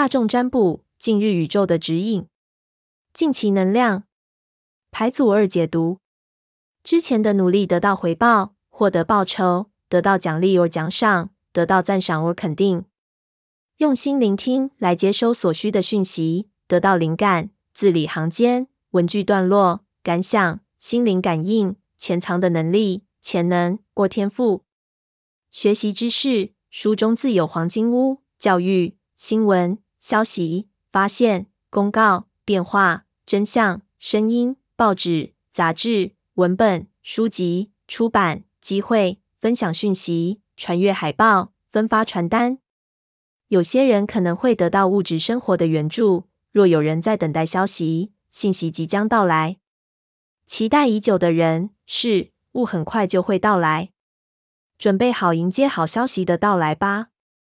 [0.00, 2.26] 大众占卜，近日宇宙的指引。
[3.12, 4.04] 近期能量
[4.90, 5.98] 牌组二解读：
[6.82, 12.86] 之前的努力得到回报，获得报酬，得到奖励或奖赏，得到赞赏或肯定。
[13.76, 24.64] 用心聆听来接收所需的讯息，得到灵感，字里行间，文句段落，感想，心灵感应，潜藏的能力，潜能或天赋。
[25.50, 28.96] 学习知识，书中自有黄金屋，教育。
[29.20, 42.58] 新闻、消息、发现、公告、变化、真相、声音、报纸、杂志、文本、书籍、出版、机会、分享讯息、传阅海报、分发传单。
[43.48, 49.58] 有些人可能会得到物质生活的援助，若有人在等待消息，信息即将到来。
[50.46, 53.90] 期待已久的人，事物很快就会到来，
[54.78, 57.09] 准备好迎接好消息的到来吧。